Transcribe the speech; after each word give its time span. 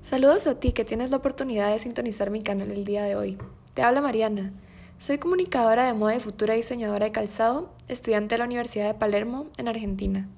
Saludos 0.00 0.46
a 0.46 0.54
ti 0.54 0.72
que 0.72 0.84
tienes 0.84 1.10
la 1.10 1.16
oportunidad 1.16 1.72
de 1.72 1.78
sintonizar 1.80 2.30
mi 2.30 2.40
canal 2.40 2.70
el 2.70 2.84
día 2.84 3.02
de 3.02 3.16
hoy. 3.16 3.36
Te 3.74 3.82
habla 3.82 4.00
Mariana. 4.00 4.52
Soy 4.98 5.18
comunicadora 5.18 5.84
de 5.84 5.92
moda 5.92 6.14
y 6.14 6.20
futura 6.20 6.54
diseñadora 6.54 7.06
de 7.06 7.12
calzado, 7.12 7.74
estudiante 7.88 8.36
de 8.36 8.38
la 8.38 8.44
Universidad 8.44 8.86
de 8.86 8.94
Palermo, 8.94 9.48
en 9.58 9.66
Argentina. 9.66 10.28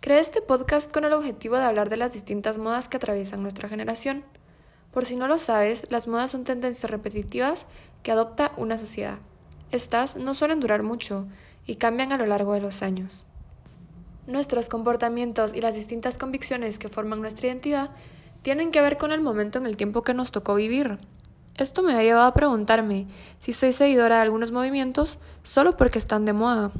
Creé 0.00 0.20
este 0.20 0.40
podcast 0.40 0.90
con 0.90 1.04
el 1.04 1.12
objetivo 1.12 1.56
de 1.56 1.64
hablar 1.64 1.90
de 1.90 1.96
las 1.96 2.12
distintas 2.12 2.58
modas 2.58 2.88
que 2.88 2.96
atraviesan 2.96 3.42
nuestra 3.42 3.68
generación. 3.68 4.24
Por 4.92 5.04
si 5.04 5.16
no 5.16 5.26
lo 5.26 5.38
sabes, 5.38 5.90
las 5.90 6.06
modas 6.06 6.30
son 6.30 6.44
tendencias 6.44 6.88
repetitivas 6.88 7.66
que 8.04 8.12
adopta 8.12 8.52
una 8.56 8.78
sociedad. 8.78 9.18
Estas 9.72 10.16
no 10.16 10.32
suelen 10.32 10.60
durar 10.60 10.84
mucho 10.84 11.26
y 11.66 11.74
cambian 11.74 12.12
a 12.12 12.18
lo 12.18 12.26
largo 12.26 12.54
de 12.54 12.60
los 12.60 12.82
años. 12.82 13.26
Nuestros 14.28 14.68
comportamientos 14.68 15.54
y 15.54 15.60
las 15.60 15.74
distintas 15.74 16.18
convicciones 16.18 16.78
que 16.78 16.88
forman 16.88 17.20
nuestra 17.20 17.48
identidad 17.48 17.90
tienen 18.42 18.72
que 18.72 18.80
ver 18.80 18.98
con 18.98 19.12
el 19.12 19.20
momento 19.20 19.58
en 19.58 19.66
el 19.66 19.76
tiempo 19.76 20.02
que 20.02 20.14
nos 20.14 20.32
tocó 20.32 20.56
vivir. 20.56 20.98
Esto 21.56 21.82
me 21.82 21.94
ha 21.94 22.02
llevado 22.02 22.26
a 22.26 22.34
preguntarme 22.34 23.06
si 23.38 23.52
soy 23.52 23.72
seguidora 23.72 24.16
de 24.16 24.22
algunos 24.22 24.50
movimientos 24.50 25.18
solo 25.42 25.76
porque 25.76 25.98
están 25.98 26.24
de 26.24 26.32
moda. 26.32 26.72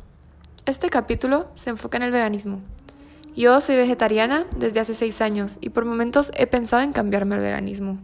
Este 0.67 0.91
capítulo 0.91 1.49
se 1.55 1.71
enfoca 1.71 1.97
en 1.99 2.03
el 2.05 2.11
veganismo. 2.11 2.61
Yo 3.37 3.61
soy 3.61 3.77
vegetariana 3.77 4.47
desde 4.57 4.81
hace 4.81 4.95
seis 4.95 5.21
años 5.21 5.59
y 5.61 5.71
por 5.71 5.85
momentos 5.85 6.33
he 6.37 6.47
pensado 6.47 6.83
en 6.83 6.93
cambiarme 6.93 7.37
al 7.37 7.41
veganismo. 7.41 7.99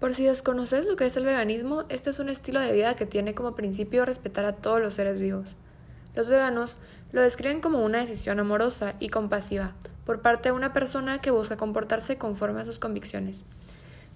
Por 0.00 0.14
si 0.14 0.24
desconoces 0.24 0.86
lo 0.86 0.96
que 0.96 1.06
es 1.06 1.16
el 1.16 1.24
veganismo, 1.24 1.84
este 1.88 2.10
es 2.10 2.18
un 2.18 2.28
estilo 2.28 2.60
de 2.60 2.72
vida 2.72 2.96
que 2.96 3.06
tiene 3.06 3.34
como 3.34 3.54
principio 3.54 4.04
respetar 4.04 4.44
a 4.44 4.52
todos 4.52 4.80
los 4.80 4.94
seres 4.94 5.20
vivos. 5.20 5.54
Los 6.14 6.28
veganos 6.28 6.78
lo 7.12 7.22
describen 7.22 7.60
como 7.60 7.84
una 7.84 7.98
decisión 7.98 8.40
amorosa 8.40 8.94
y 9.00 9.08
compasiva 9.08 9.74
por 10.06 10.22
parte 10.22 10.48
de 10.48 10.54
una 10.54 10.72
persona 10.72 11.20
que 11.20 11.32
busca 11.32 11.56
comportarse 11.56 12.16
conforme 12.16 12.60
a 12.60 12.64
sus 12.64 12.78
convicciones. 12.78 13.44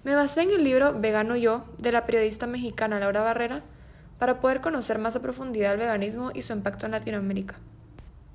Me 0.03 0.15
basé 0.15 0.41
en 0.41 0.51
el 0.51 0.63
libro 0.63 0.99
Vegano 0.99 1.35
Yo 1.35 1.65
de 1.77 1.91
la 1.91 2.07
periodista 2.07 2.47
mexicana 2.47 2.99
Laura 2.99 3.21
Barrera 3.21 3.61
para 4.17 4.39
poder 4.39 4.61
conocer 4.61 4.97
más 4.97 5.15
a 5.15 5.21
profundidad 5.21 5.73
el 5.73 5.79
veganismo 5.79 6.31
y 6.33 6.41
su 6.41 6.53
impacto 6.53 6.85
en 6.85 6.93
Latinoamérica. 6.93 7.55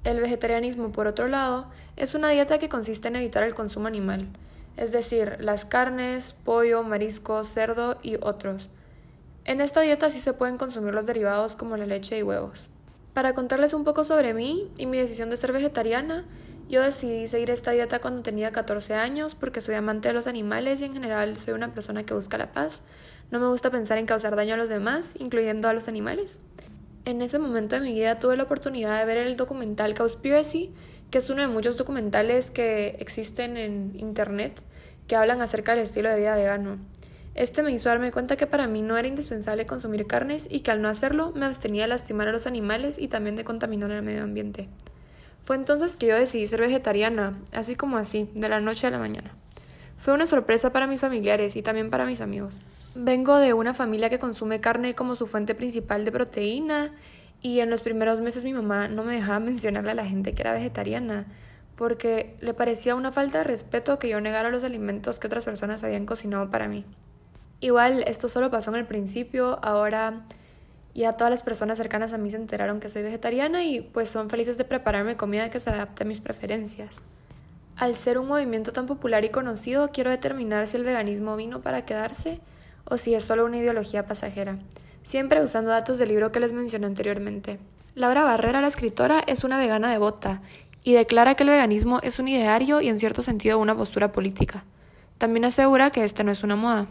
El 0.05 0.21
vegetarianismo, 0.21 0.93
por 0.93 1.09
otro 1.09 1.27
lado, 1.27 1.69
es 1.97 2.15
una 2.15 2.29
dieta 2.29 2.59
que 2.59 2.69
consiste 2.69 3.09
en 3.09 3.17
evitar 3.17 3.43
el 3.43 3.55
consumo 3.55 3.89
animal, 3.89 4.29
es 4.77 4.93
decir, 4.93 5.37
las 5.41 5.65
carnes, 5.65 6.35
pollo, 6.45 6.85
mariscos, 6.85 7.49
cerdo 7.49 7.97
y 8.03 8.17
otros. 8.21 8.69
En 9.45 9.61
esta 9.61 9.81
dieta 9.81 10.11
sí 10.11 10.21
se 10.21 10.35
pueden 10.35 10.59
consumir 10.59 10.93
los 10.93 11.07
derivados 11.07 11.57
como 11.57 11.77
la 11.77 11.87
leche 11.87 12.19
y 12.19 12.23
huevos. 12.23 12.69
Para 13.15 13.33
contarles 13.33 13.73
un 13.73 13.85
poco 13.85 14.05
sobre 14.05 14.35
mí 14.35 14.71
y 14.77 14.87
mi 14.87 14.99
decisión 14.99 15.31
de 15.31 15.37
ser 15.37 15.53
vegetariana, 15.53 16.25
yo 16.69 16.83
decidí 16.83 17.29
seguir 17.29 17.51
esta 17.51 17.71
dieta 17.71 18.01
cuando 18.01 18.23
tenía 18.23 18.51
14 18.51 18.95
años 18.95 19.35
porque 19.35 19.61
soy 19.61 19.77
amante 19.77 20.09
de 20.09 20.15
los 20.15 20.27
animales 20.27 20.81
y 20.81 20.85
en 20.85 20.95
general 20.95 21.37
soy 21.39 21.55
una 21.55 21.73
persona 21.73 22.05
que 22.05 22.15
busca 22.15 22.39
la 22.39 22.53
paz. 22.53 22.83
No 23.31 23.39
me 23.39 23.47
gusta 23.47 23.71
pensar 23.71 23.99
en 23.99 24.07
causar 24.07 24.35
daño 24.37 24.55
a 24.55 24.57
los 24.57 24.69
demás, 24.69 25.15
incluyendo 25.19 25.69
a 25.69 25.73
los 25.73 25.89
animales. 25.89 26.39
En 27.05 27.23
ese 27.23 27.39
momento 27.39 27.77
de 27.77 27.83
mi 27.83 27.93
vida 27.93 28.19
tuve 28.19 28.37
la 28.37 28.43
oportunidad 28.45 28.99
de 28.99 29.05
ver 29.05 29.19
el 29.19 29.37
documental 29.37 29.95
Cowspiracy, 29.95 30.73
que 31.11 31.19
es 31.19 31.31
uno 31.31 31.43
de 31.43 31.49
muchos 31.49 31.77
documentales 31.77 32.51
que 32.51 32.97
existen 32.99 33.57
en 33.57 33.93
internet 33.97 34.61
que 35.07 35.15
hablan 35.15 35.41
acerca 35.41 35.75
del 35.75 35.85
estilo 35.85 36.11
de 36.11 36.19
vida 36.19 36.35
vegano. 36.35 36.79
Este 37.37 37.63
me 37.63 37.71
hizo 37.71 37.91
darme 37.91 38.11
cuenta 38.11 38.37
que 38.37 38.47
para 38.47 38.67
mí 38.67 38.83
no 38.83 38.97
era 38.97 39.07
indispensable 39.07 39.67
consumir 39.67 40.07
carnes 40.07 40.49
y 40.51 40.61
que 40.61 40.71
al 40.71 40.83
no 40.83 40.89
hacerlo 40.89 41.33
me 41.37 41.47
abstenía 41.47 41.83
de 41.83 41.89
lastimar 41.89 42.29
a 42.29 42.33
los 42.33 42.47
animales 42.47 42.99
y 42.99 43.09
también 43.09 43.37
de 43.37 43.45
contaminar 43.45 43.91
el 43.91 44.03
medio 44.03 44.25
ambiente. 44.25 44.69
Fue 45.47 45.55
entonces 45.55 45.97
que 45.97 46.07
yo 46.09 46.17
decidí 46.17 46.45
ser 46.49 46.61
vegetariana, 46.61 47.39
así 47.53 47.77
como 47.77 47.99
así, 47.99 48.29
de 48.35 48.49
la 48.49 48.61
noche 48.61 48.89
a 48.89 48.91
la 48.91 48.99
mañana. 48.99 49.31
Fue 49.97 50.13
una 50.13 50.27
sorpresa 50.27 50.73
para 50.73 50.89
mis 50.89 51.03
familiares 51.03 51.55
y 51.55 51.63
también 51.63 51.89
para 51.89 52.05
mis 52.05 52.21
amigos. 52.21 52.63
Vengo 52.97 53.37
de 53.39 53.53
una 53.53 53.73
familia 53.73 54.11
que 54.11 54.19
consume 54.19 54.61
carne 54.61 54.97
como 54.97 55.15
su 55.15 55.29
fuente 55.29 55.55
principal 55.55 56.05
de 56.05 56.11
proteína 56.11 56.91
y 57.41 57.61
en 57.61 57.71
los 57.71 57.83
primeros 57.83 58.21
meses 58.21 58.43
mi 58.43 58.55
mamá 58.55 58.89
no 58.89 59.05
me 59.05 59.15
dejaba 59.15 59.39
mencionarle 59.41 59.93
a 59.93 59.95
la 59.95 60.05
gente 60.05 60.35
que 60.35 60.43
era 60.43 60.53
vegetariana 60.53 61.29
porque 61.77 62.37
le 62.41 62.53
parecía 62.53 62.97
una 62.97 63.13
falta 63.13 63.39
de 63.39 63.45
respeto 63.45 64.01
que 64.01 64.09
yo 64.09 64.21
negara 64.21 64.51
los 64.51 64.65
alimentos 64.65 65.21
que 65.21 65.29
otras 65.29 65.45
personas 65.45 65.85
habían 65.85 66.07
cocinado 66.07 66.51
para 66.51 66.67
mí. 66.67 66.85
Igual 67.61 68.03
esto 68.09 68.29
solo 68.29 68.51
pasó 68.51 68.71
en 68.71 68.79
el 68.79 68.87
principio, 68.87 69.61
ahora 69.63 70.27
ya 71.01 71.13
todas 71.13 71.31
las 71.31 71.43
personas 71.43 71.79
cercanas 71.79 72.13
a 72.13 72.19
mí 72.19 72.31
se 72.31 72.37
enteraron 72.37 72.81
que 72.81 72.89
soy 72.89 73.03
vegetariana 73.03 73.65
y 73.65 73.81
pues 73.81 74.09
son 74.09 74.31
felices 74.31 74.57
de 74.59 74.65
prepararme 74.65 75.17
comida 75.17 75.51
que 75.51 75.61
se 75.61 75.71
adapte 75.71 76.05
a 76.05 76.07
mis 76.07 76.21
preferencias. 76.21 77.03
Al 77.77 77.95
ser 77.97 78.19
un 78.19 78.29
movimiento 78.29 78.73
tan 78.73 78.87
popular 78.87 79.25
y 79.25 79.29
conocido, 79.29 79.91
quiero 79.93 80.11
determinar 80.11 80.67
si 80.67 80.79
el 80.79 80.85
veganismo 80.85 81.37
vino 81.37 81.61
para 81.61 81.85
quedarse 81.85 82.41
o 82.85 82.97
si 82.97 83.15
es 83.15 83.25
solo 83.25 83.45
una 83.45 83.59
ideología 83.59 84.07
pasajera, 84.07 84.59
siempre 85.03 85.43
usando 85.43 85.71
datos 85.71 85.99
del 85.99 86.09
libro 86.09 86.33
que 86.33 86.41
les 86.41 86.55
mencioné 86.55 86.87
anteriormente. 86.87 87.59
Laura 87.95 88.25
Barrera, 88.25 88.63
la 88.63 88.69
escritora, 88.69 89.23
es 89.27 89.45
una 89.45 89.59
vegana 89.59 89.91
devota 89.91 90.41
y 90.83 90.95
declara 90.95 91.35
que 91.35 91.43
el 91.43 91.51
veganismo 91.51 92.01
es 92.03 92.19
un 92.19 92.29
ideario 92.29 92.81
y 92.81 92.89
en 92.89 92.99
cierto 92.99 93.21
sentido 93.21 93.59
una 93.59 93.77
postura 93.77 94.13
política. 94.13 94.65
También 95.19 95.45
asegura 95.45 95.91
que 95.91 96.05
esta 96.05 96.23
no 96.23 96.33
es 96.33 96.43
una 96.43 96.57
moda. 96.57 96.87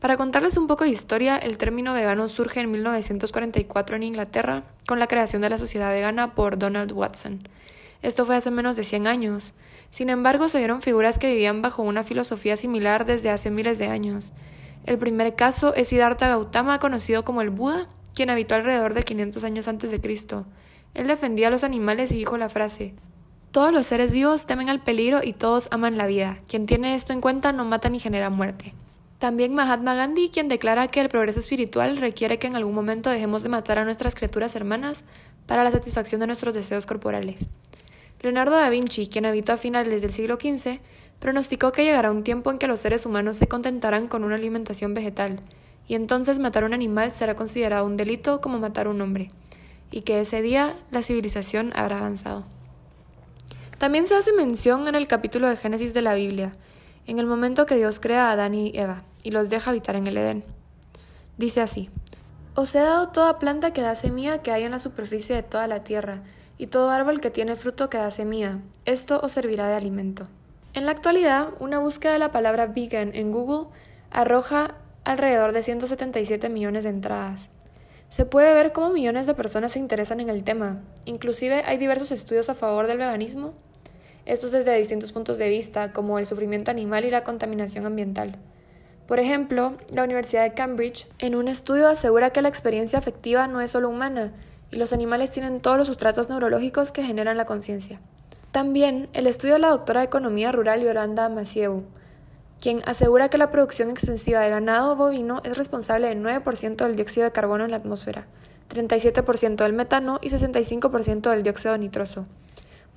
Para 0.00 0.16
contarles 0.16 0.56
un 0.56 0.68
poco 0.68 0.84
de 0.84 0.90
historia, 0.90 1.36
el 1.36 1.58
término 1.58 1.92
vegano 1.92 2.28
surge 2.28 2.60
en 2.60 2.70
1944 2.70 3.96
en 3.96 4.04
Inglaterra 4.04 4.62
con 4.86 5.00
la 5.00 5.08
creación 5.08 5.42
de 5.42 5.50
la 5.50 5.58
sociedad 5.58 5.90
vegana 5.90 6.36
por 6.36 6.56
Donald 6.56 6.92
Watson. 6.92 7.48
Esto 8.00 8.24
fue 8.24 8.36
hace 8.36 8.52
menos 8.52 8.76
de 8.76 8.84
100 8.84 9.08
años. 9.08 9.54
Sin 9.90 10.08
embargo, 10.08 10.48
se 10.48 10.58
vieron 10.58 10.82
figuras 10.82 11.18
que 11.18 11.32
vivían 11.32 11.62
bajo 11.62 11.82
una 11.82 12.04
filosofía 12.04 12.56
similar 12.56 13.06
desde 13.06 13.30
hace 13.30 13.50
miles 13.50 13.80
de 13.80 13.88
años. 13.88 14.32
El 14.86 14.98
primer 14.98 15.34
caso 15.34 15.74
es 15.74 15.88
Siddhartha 15.88 16.28
Gautama, 16.28 16.78
conocido 16.78 17.24
como 17.24 17.40
el 17.40 17.50
Buda, 17.50 17.88
quien 18.14 18.30
habitó 18.30 18.54
alrededor 18.54 18.94
de 18.94 19.02
500 19.02 19.42
años 19.42 19.66
antes 19.66 19.90
de 19.90 20.00
Cristo. 20.00 20.46
Él 20.94 21.08
defendía 21.08 21.48
a 21.48 21.50
los 21.50 21.64
animales 21.64 22.12
y 22.12 22.18
dijo 22.18 22.38
la 22.38 22.48
frase: 22.48 22.94
Todos 23.50 23.72
los 23.72 23.86
seres 23.86 24.12
vivos 24.12 24.46
temen 24.46 24.68
al 24.68 24.80
peligro 24.80 25.24
y 25.24 25.32
todos 25.32 25.66
aman 25.72 25.98
la 25.98 26.06
vida. 26.06 26.38
Quien 26.46 26.66
tiene 26.66 26.94
esto 26.94 27.12
en 27.12 27.20
cuenta 27.20 27.50
no 27.50 27.64
mata 27.64 27.88
ni 27.88 27.98
genera 27.98 28.30
muerte. 28.30 28.74
También 29.18 29.52
Mahatma 29.52 29.94
Gandhi, 29.94 30.28
quien 30.28 30.46
declara 30.46 30.86
que 30.86 31.00
el 31.00 31.08
progreso 31.08 31.40
espiritual 31.40 31.96
requiere 31.96 32.38
que 32.38 32.46
en 32.46 32.54
algún 32.54 32.74
momento 32.74 33.10
dejemos 33.10 33.42
de 33.42 33.48
matar 33.48 33.78
a 33.78 33.84
nuestras 33.84 34.14
criaturas 34.14 34.54
hermanas 34.54 35.04
para 35.46 35.64
la 35.64 35.72
satisfacción 35.72 36.20
de 36.20 36.28
nuestros 36.28 36.54
deseos 36.54 36.86
corporales. 36.86 37.48
Leonardo 38.20 38.56
da 38.56 38.70
Vinci, 38.70 39.08
quien 39.08 39.26
habitó 39.26 39.52
a 39.52 39.56
finales 39.56 40.02
del 40.02 40.12
siglo 40.12 40.36
XV, 40.36 40.78
pronosticó 41.18 41.72
que 41.72 41.84
llegará 41.84 42.12
un 42.12 42.22
tiempo 42.22 42.52
en 42.52 42.58
que 42.58 42.68
los 42.68 42.78
seres 42.78 43.06
humanos 43.06 43.36
se 43.36 43.48
contentarán 43.48 44.06
con 44.06 44.22
una 44.22 44.36
alimentación 44.36 44.94
vegetal, 44.94 45.40
y 45.88 45.96
entonces 45.96 46.38
matar 46.38 46.62
a 46.62 46.66
un 46.66 46.74
animal 46.74 47.12
será 47.12 47.34
considerado 47.34 47.86
un 47.86 47.96
delito 47.96 48.40
como 48.40 48.60
matar 48.60 48.86
a 48.86 48.90
un 48.90 49.00
hombre, 49.00 49.32
y 49.90 50.02
que 50.02 50.20
ese 50.20 50.42
día 50.42 50.74
la 50.92 51.02
civilización 51.02 51.72
habrá 51.74 51.98
avanzado. 51.98 52.44
También 53.78 54.06
se 54.06 54.14
hace 54.14 54.32
mención 54.32 54.86
en 54.86 54.94
el 54.94 55.08
capítulo 55.08 55.48
de 55.48 55.56
Génesis 55.56 55.92
de 55.92 56.02
la 56.02 56.14
Biblia, 56.14 56.52
en 57.06 57.18
el 57.18 57.26
momento 57.26 57.66
que 57.66 57.76
Dios 57.76 58.00
crea 58.00 58.28
a 58.28 58.32
Adán 58.32 58.54
y 58.54 58.70
Eva 58.74 59.02
y 59.22 59.30
los 59.30 59.50
deja 59.50 59.70
habitar 59.70 59.96
en 59.96 60.06
el 60.06 60.16
Edén. 60.16 60.44
Dice 61.36 61.60
así, 61.60 61.90
Os 62.54 62.74
he 62.74 62.80
dado 62.80 63.08
toda 63.08 63.38
planta 63.38 63.72
que 63.72 63.82
da 63.82 63.94
semilla 63.94 64.42
que 64.42 64.52
hay 64.52 64.64
en 64.64 64.72
la 64.72 64.78
superficie 64.78 65.36
de 65.36 65.42
toda 65.42 65.66
la 65.66 65.84
tierra, 65.84 66.22
y 66.58 66.66
todo 66.66 66.90
árbol 66.90 67.20
que 67.20 67.30
tiene 67.30 67.56
fruto 67.56 67.88
que 67.88 67.98
da 67.98 68.10
semilla. 68.10 68.58
Esto 68.84 69.20
os 69.22 69.32
servirá 69.32 69.68
de 69.68 69.76
alimento. 69.76 70.26
En 70.74 70.84
la 70.84 70.92
actualidad, 70.92 71.50
una 71.60 71.78
búsqueda 71.78 72.12
de 72.12 72.18
la 72.18 72.32
palabra 72.32 72.66
vegan 72.66 73.12
en 73.14 73.32
Google 73.32 73.68
arroja 74.10 74.74
alrededor 75.04 75.52
de 75.52 75.62
177 75.62 76.48
millones 76.48 76.84
de 76.84 76.90
entradas. 76.90 77.48
Se 78.10 78.24
puede 78.24 78.52
ver 78.54 78.72
cómo 78.72 78.90
millones 78.90 79.26
de 79.26 79.34
personas 79.34 79.72
se 79.72 79.78
interesan 79.78 80.20
en 80.20 80.28
el 80.28 80.42
tema. 80.42 80.80
Inclusive 81.04 81.62
hay 81.66 81.78
diversos 81.78 82.10
estudios 82.10 82.50
a 82.50 82.54
favor 82.54 82.86
del 82.86 82.98
veganismo 82.98 83.54
estos 84.28 84.52
desde 84.52 84.76
distintos 84.76 85.12
puntos 85.12 85.38
de 85.38 85.48
vista, 85.48 85.92
como 85.92 86.18
el 86.18 86.26
sufrimiento 86.26 86.70
animal 86.70 87.06
y 87.06 87.10
la 87.10 87.24
contaminación 87.24 87.86
ambiental. 87.86 88.36
Por 89.06 89.20
ejemplo, 89.20 89.78
la 89.90 90.04
Universidad 90.04 90.42
de 90.42 90.52
Cambridge 90.52 91.06
en 91.18 91.34
un 91.34 91.48
estudio 91.48 91.88
asegura 91.88 92.28
que 92.28 92.42
la 92.42 92.50
experiencia 92.50 92.98
afectiva 92.98 93.46
no 93.46 93.62
es 93.62 93.70
solo 93.70 93.88
humana, 93.88 94.34
y 94.70 94.76
los 94.76 94.92
animales 94.92 95.30
tienen 95.30 95.62
todos 95.62 95.78
los 95.78 95.86
sustratos 95.86 96.28
neurológicos 96.28 96.92
que 96.92 97.02
generan 97.02 97.38
la 97.38 97.46
conciencia. 97.46 98.02
También 98.52 99.08
el 99.14 99.26
estudio 99.26 99.54
de 99.54 99.60
la 99.60 99.70
doctora 99.70 100.00
de 100.00 100.06
Economía 100.06 100.52
Rural 100.52 100.82
Yolanda 100.82 101.30
Macieu, 101.30 101.84
quien 102.60 102.82
asegura 102.84 103.30
que 103.30 103.38
la 103.38 103.50
producción 103.50 103.88
extensiva 103.88 104.40
de 104.40 104.50
ganado 104.50 104.94
bovino 104.94 105.40
es 105.42 105.56
responsable 105.56 106.08
del 106.08 106.22
9% 106.22 106.76
del 106.76 106.96
dióxido 106.96 107.24
de 107.24 107.32
carbono 107.32 107.64
en 107.64 107.70
la 107.70 107.78
atmósfera, 107.78 108.26
37% 108.68 109.56
del 109.56 109.72
metano 109.72 110.18
y 110.20 110.28
65% 110.28 111.30
del 111.30 111.42
dióxido 111.42 111.78
nitroso 111.78 112.26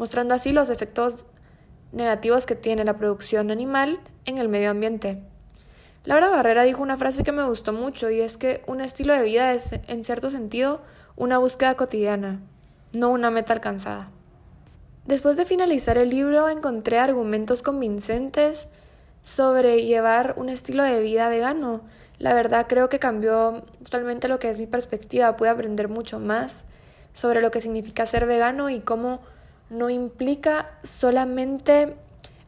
mostrando 0.01 0.33
así 0.33 0.51
los 0.51 0.71
efectos 0.71 1.27
negativos 1.91 2.47
que 2.47 2.55
tiene 2.55 2.83
la 2.83 2.97
producción 2.97 3.51
animal 3.51 3.99
en 4.25 4.39
el 4.39 4.49
medio 4.49 4.71
ambiente. 4.71 5.21
Laura 6.05 6.27
Barrera 6.29 6.63
dijo 6.63 6.81
una 6.81 6.97
frase 6.97 7.23
que 7.23 7.31
me 7.31 7.45
gustó 7.45 7.71
mucho 7.71 8.09
y 8.09 8.19
es 8.19 8.35
que 8.35 8.63
un 8.65 8.81
estilo 8.81 9.13
de 9.13 9.21
vida 9.21 9.53
es, 9.53 9.73
en 9.73 10.03
cierto 10.03 10.31
sentido, 10.31 10.81
una 11.15 11.37
búsqueda 11.37 11.75
cotidiana, 11.75 12.39
no 12.93 13.11
una 13.11 13.29
meta 13.29 13.53
alcanzada. 13.53 14.09
Después 15.05 15.37
de 15.37 15.45
finalizar 15.45 15.99
el 15.99 16.09
libro 16.09 16.49
encontré 16.49 16.97
argumentos 16.97 17.61
convincentes 17.61 18.69
sobre 19.21 19.83
llevar 19.83 20.33
un 20.35 20.49
estilo 20.49 20.83
de 20.83 20.99
vida 20.99 21.29
vegano. 21.29 21.81
La 22.17 22.33
verdad 22.33 22.65
creo 22.67 22.89
que 22.89 22.97
cambió 22.97 23.65
totalmente 23.83 24.27
lo 24.27 24.39
que 24.39 24.49
es 24.49 24.57
mi 24.57 24.65
perspectiva. 24.65 25.37
Pude 25.37 25.49
aprender 25.49 25.89
mucho 25.89 26.19
más 26.19 26.65
sobre 27.13 27.39
lo 27.39 27.51
que 27.51 27.61
significa 27.61 28.07
ser 28.07 28.25
vegano 28.25 28.71
y 28.71 28.79
cómo 28.79 29.21
no 29.71 29.89
implica 29.89 30.69
solamente 30.83 31.95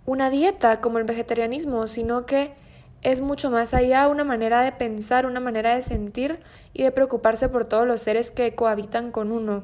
una 0.06 0.30
dieta 0.30 0.82
como 0.82 0.98
el 1.00 1.06
vegetarianismo, 1.06 1.88
sino 1.88 2.26
que 2.26 2.54
es 3.02 3.22
mucho 3.22 3.50
más 3.50 3.74
allá 3.74 4.08
una 4.10 4.24
manera 4.24 4.62
de 4.62 4.74
pensar, 4.74 5.26
una 5.26 5.40
manera 5.40 5.74
de 5.74 5.82
sentir 5.82 6.40
y 6.74 6.84
de 6.84 6.92
preocuparse 6.92 7.50
por 7.50 7.66
todos 7.66 7.88
los 7.88 8.02
seres 8.02 8.30
que 8.30 8.54
cohabitan 8.56 9.12
con 9.12 9.32
uno. 9.32 9.64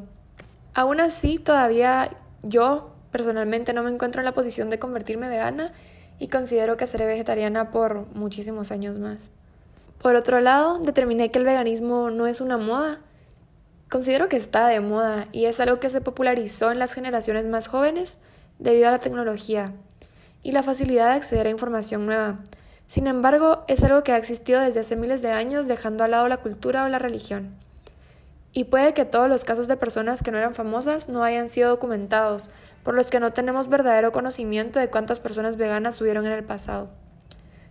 Aún 0.73 1.01
así, 1.01 1.37
todavía 1.37 2.09
yo 2.41 2.91
personalmente 3.11 3.73
no 3.73 3.83
me 3.83 3.89
encuentro 3.89 4.21
en 4.21 4.25
la 4.25 4.33
posición 4.33 4.69
de 4.69 4.79
convertirme 4.79 5.27
vegana 5.27 5.73
y 6.17 6.29
considero 6.29 6.77
que 6.77 6.87
seré 6.87 7.05
vegetariana 7.05 7.71
por 7.71 8.07
muchísimos 8.15 8.71
años 8.71 8.97
más. 8.97 9.31
Por 10.01 10.15
otro 10.15 10.39
lado, 10.39 10.79
determiné 10.79 11.29
que 11.29 11.39
el 11.39 11.45
veganismo 11.45 12.09
no 12.09 12.27
es 12.27 12.39
una 12.39 12.57
moda. 12.57 12.99
Considero 13.89 14.29
que 14.29 14.37
está 14.37 14.67
de 14.67 14.81
moda 14.81 15.27
y 15.31 15.45
es 15.45 15.59
algo 15.59 15.79
que 15.79 15.89
se 15.89 15.99
popularizó 15.99 16.71
en 16.71 16.77
las 16.77 16.93
generaciones 16.93 17.47
más 17.47 17.65
jóvenes 17.65 18.19
debido 18.59 18.87
a 18.87 18.91
la 18.91 18.99
tecnología 18.99 19.73
y 20.43 20.51
la 20.51 20.61
facilidad 20.61 21.07
de 21.07 21.15
acceder 21.15 21.47
a 21.47 21.49
información 21.49 22.05
nueva. 22.05 22.37
Sin 22.85 23.07
embargo, 23.07 23.63
es 23.67 23.83
algo 23.83 24.03
que 24.03 24.11
ha 24.11 24.17
existido 24.17 24.59
desde 24.61 24.81
hace 24.81 24.95
miles 24.95 25.23
de 25.23 25.31
años 25.31 25.67
dejando 25.67 26.03
al 26.03 26.11
lado 26.11 26.27
la 26.27 26.37
cultura 26.37 26.83
o 26.83 26.87
la 26.87 26.99
religión. 26.99 27.55
Y 28.53 28.65
puede 28.65 28.93
que 28.93 29.05
todos 29.05 29.27
los 29.27 29.43
casos 29.43 29.67
de 29.67 29.77
personas 29.77 30.21
que 30.21 30.31
no 30.31 30.37
eran 30.37 30.53
famosas 30.53 31.09
no 31.09 31.23
hayan 31.23 31.49
sido 31.49 31.69
documentados, 31.69 32.51
por 32.83 32.93
los 32.93 33.09
que 33.09 33.19
no 33.19 33.33
tenemos 33.33 33.69
verdadero 33.69 34.11
conocimiento 34.11 34.79
de 34.79 34.91
cuántas 34.91 35.19
personas 35.19 35.55
veganas 35.55 35.99
hubieron 35.99 36.27
en 36.27 36.33
el 36.33 36.43
pasado. 36.43 36.89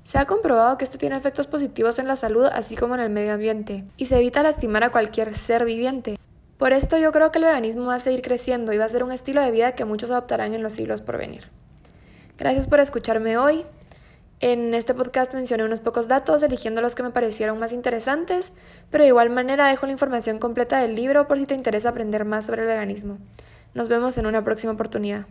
Se 0.08 0.16
ha 0.16 0.25
comprobado 0.25 0.78
que 0.78 0.87
esto 0.87 0.96
tiene 0.96 1.19
efectos 1.19 1.46
positivos 1.46 1.99
en 1.99 2.08
la 2.08 2.16
salud 2.16 2.46
así 2.46 2.76
como 2.76 2.94
en 2.94 3.02
el 3.02 3.10
medio 3.10 3.34
ambiente, 3.34 3.84
y 3.99 4.06
se 4.06 4.16
evita 4.16 4.43
lastimar 4.43 4.82
a 4.82 4.90
cualquier 4.90 5.34
ser 5.34 5.66
viviente. 5.66 6.19
Por 6.56 6.72
esto 6.72 6.96
yo 6.96 7.12
creo 7.12 7.31
que 7.31 7.37
el 7.37 7.44
veganismo 7.44 7.84
va 7.84 7.96
a 7.96 7.99
seguir 7.99 8.22
creciendo 8.22 8.72
y 8.72 8.78
va 8.78 8.87
a 8.87 8.88
ser 8.88 9.05
un 9.05 9.12
estilo 9.12 9.43
de 9.43 9.50
vida 9.50 9.72
que 9.72 9.84
muchos 9.84 10.10
adoptarán 10.10 10.55
en 10.55 10.62
los 10.62 10.72
siglos 10.72 11.02
por 11.02 11.19
venir. 11.19 11.50
Gracias 12.38 12.69
por 12.69 12.81
escucharme 12.81 13.37
hoy. 13.37 13.66
En 14.40 14.72
este 14.72 14.94
podcast 14.94 15.34
mencioné 15.34 15.64
unos 15.64 15.81
pocos 15.81 16.08
datos, 16.08 16.43
eligiendo 16.43 16.81
los 16.81 16.94
que 16.94 17.02
me 17.02 17.11
parecieron 17.11 17.58
más 17.58 17.72
interesantes, 17.72 18.54
pero 18.88 19.04
de 19.04 19.08
igual 19.08 19.28
manera 19.28 19.66
dejo 19.66 19.84
la 19.84 19.93
información 19.93 20.38
completa 20.38 20.81
del 20.81 20.94
libro 20.94 21.28
por 21.28 21.37
si 21.37 21.44
te 21.44 21.54
interesa 21.54 21.90
aprender 21.90 22.25
más 22.25 22.46
sobre 22.46 22.62
el 22.62 22.69
veganismo. 22.69 23.19
Nos 23.75 23.88
vemos 23.88 24.16
en 24.16 24.25
una 24.25 24.43
próxima 24.43 24.72
oportunidad. 24.72 25.26